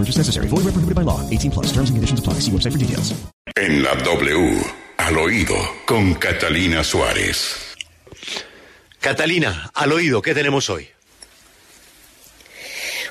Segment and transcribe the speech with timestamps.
[0.00, 0.48] No purchase necessary.
[0.48, 1.20] Void where prohibited by law.
[1.28, 1.66] 18 plus.
[1.72, 2.40] Terms and conditions apply.
[2.40, 3.12] See website for details.
[3.54, 4.62] En la W,
[4.96, 7.76] al oído, con Catalina Suárez.
[9.00, 10.88] Catalina, al oído, ¿qué tenemos hoy?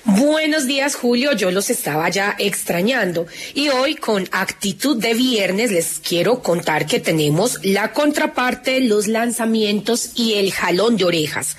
[0.05, 1.33] Buenos días, Julio.
[1.33, 3.27] Yo los estaba ya extrañando.
[3.53, 10.11] Y hoy, con actitud de viernes, les quiero contar que tenemos la contraparte, los lanzamientos
[10.15, 11.57] y el jalón de orejas.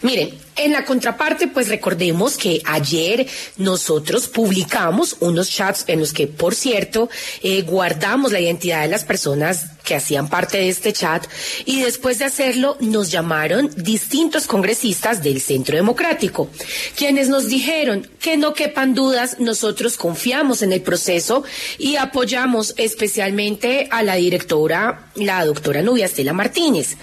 [0.00, 6.26] Miren, en la contraparte, pues recordemos que ayer nosotros publicamos unos chats en los que,
[6.26, 7.10] por cierto,
[7.42, 11.26] eh, guardamos la identidad de las personas hacían parte de este chat
[11.64, 16.48] y después de hacerlo nos llamaron distintos congresistas del Centro Democrático,
[16.96, 21.44] quienes nos dijeron que no quepan dudas, nosotros confiamos en el proceso
[21.78, 26.96] y apoyamos especialmente a la directora, la doctora Nubia Estela Martínez.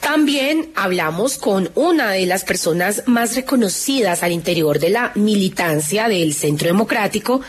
[0.00, 6.34] También hablamos con una de las personas más reconocidas al interior de la militancia del
[6.34, 7.42] Centro Democrático,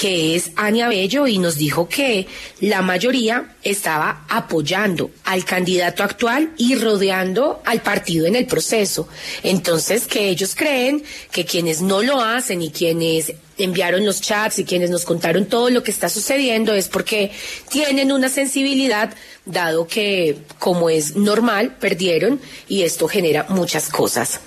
[0.00, 2.26] que es Ania Bello, y nos dijo que
[2.60, 9.08] la mayoría estaba apoyando al candidato actual y rodeando al partido en el proceso.
[9.42, 14.64] Entonces, que ellos creen que quienes no lo hacen y quienes enviaron los chats y
[14.64, 17.30] quienes nos contaron todo lo que está sucediendo es porque
[17.70, 24.40] tienen una sensibilidad, dado que, como es normal, perdieron y esto genera muchas cosas.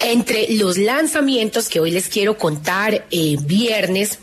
[0.00, 4.18] Entre los lanzamientos que hoy les quiero contar, eh, viernes,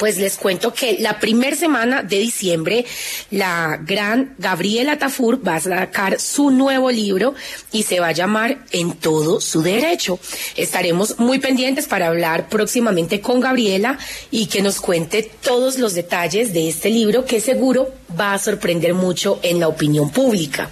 [0.00, 2.86] pues les cuento que la primera semana de diciembre,
[3.30, 7.34] la gran Gabriela Tafur va a sacar su nuevo libro
[7.70, 10.18] y se va a llamar En todo su derecho.
[10.56, 13.98] Estaremos muy pendientes para hablar próximamente con Gabriela
[14.30, 18.94] y que nos cuente todos los detalles de este libro que seguro va a sorprender
[18.94, 20.70] mucho en la opinión pública.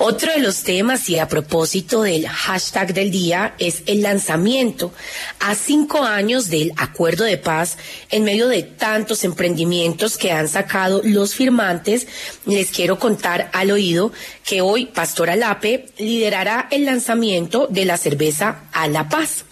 [0.00, 4.92] Otro de los temas y a propósito del hashtag del día es el lanzamiento
[5.40, 11.00] a cinco años del acuerdo de paz en medio de tantos emprendimientos que han sacado
[11.02, 12.06] los firmantes.
[12.46, 14.12] Les quiero contar al oído
[14.44, 19.46] que hoy Pastor Alape liderará el lanzamiento de la cerveza a la paz.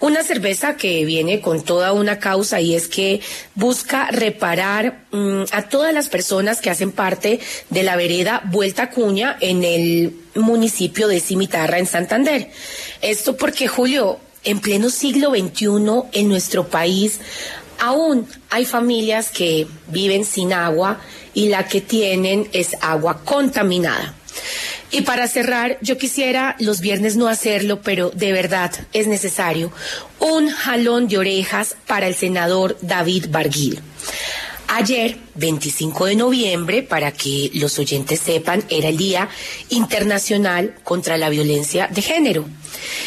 [0.00, 3.20] Una cerveza que viene con toda una causa y es que
[3.54, 9.36] busca reparar mm, a todas las personas que hacen parte de la vereda Vuelta Cuña
[9.40, 12.50] en el municipio de Cimitarra en Santander.
[13.00, 15.66] Esto porque, Julio, en pleno siglo XXI
[16.12, 17.20] en nuestro país
[17.78, 21.00] aún hay familias que viven sin agua
[21.34, 24.14] y la que tienen es agua contaminada.
[24.90, 29.70] Y para cerrar, yo quisiera los viernes no hacerlo, pero de verdad es necesario
[30.18, 33.82] un jalón de orejas para el senador David Barguil.
[34.70, 39.28] Ayer, 25 de noviembre, para que los oyentes sepan, era el Día
[39.70, 42.44] Internacional contra la Violencia de Género.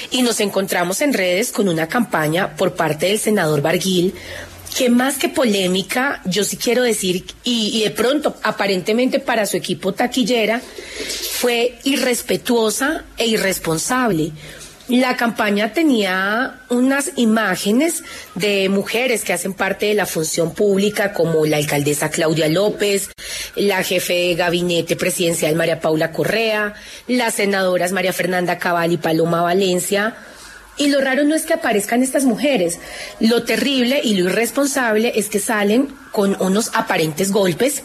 [0.09, 4.15] Y nos encontramos en redes con una campaña por parte del senador Barguil
[4.77, 9.93] que más que polémica, yo sí quiero decir, y, de pronto, aparentemente para su equipo
[9.93, 10.61] taquillera,
[11.33, 14.31] fue irrespetuosa e irresponsable.
[14.87, 18.03] La campaña tenía unas imágenes
[18.35, 23.09] de mujeres que hacen parte de la función pública, como la alcaldesa Claudia López,
[23.55, 26.73] la jefe de gabinete presidencial María Paula Correa,
[27.07, 30.15] las senadoras María Fernanda Cabal y Paloma Valencia,
[30.77, 32.79] y lo raro no es que aparezcan estas mujeres.
[33.19, 37.83] Lo terrible y lo irresponsable es que salen con unos aparentes golpes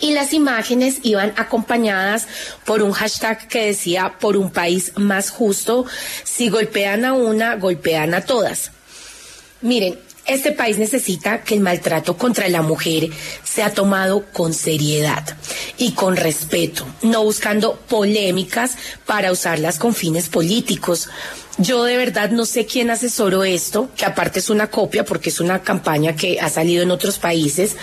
[0.00, 2.26] y las imágenes iban acompañadas
[2.64, 5.86] por un hashtag que decía por un país más justo,
[6.24, 8.70] si golpean a una, golpean a todas.
[9.60, 13.10] Miren, este país necesita que el maltrato contra la mujer
[13.42, 15.24] sea tomado con seriedad
[15.76, 18.72] y con respeto, no buscando polémicas
[19.06, 21.08] para usarlas con fines políticos.
[21.58, 25.40] Yo de verdad no sé quién asesoró esto, que aparte es una copia porque es
[25.40, 27.76] una campaña que ha salido en otros países,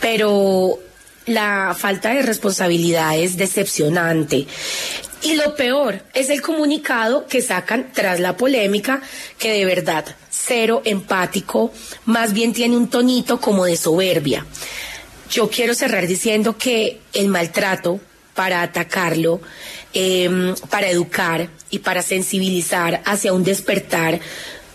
[0.00, 0.78] pero
[1.26, 4.46] la falta de responsabilidad es decepcionante.
[5.24, 9.00] Y lo peor es el comunicado que sacan tras la polémica,
[9.38, 11.72] que de verdad, cero empático,
[12.04, 14.44] más bien tiene un tonito como de soberbia.
[15.30, 18.00] Yo quiero cerrar diciendo que el maltrato,
[18.34, 19.40] para atacarlo,
[19.94, 24.20] eh, para educar y para sensibilizar hacia un despertar,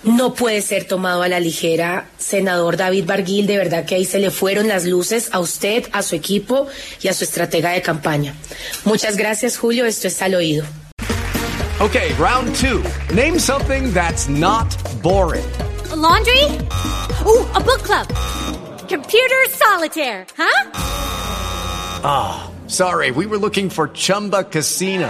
[0.03, 2.07] no puede ser tomado a la ligera.
[2.17, 6.01] Senador David Barguil, de verdad que ahí se le fueron las luces a usted, a
[6.01, 6.67] su equipo
[7.01, 8.35] y a su estratega de campaña.
[8.85, 9.85] Muchas gracias, Julio.
[9.85, 10.65] Esto es al oído.
[11.81, 12.83] Okay, round two.
[13.13, 14.67] Name something that's not
[15.01, 15.45] boring.
[15.91, 16.43] A laundry?
[17.25, 18.05] Ooh, a book club.
[18.89, 20.71] Computer solitaire, huh?
[22.03, 23.11] Ah, oh, sorry.
[23.11, 25.09] We were looking for Chumba Casino.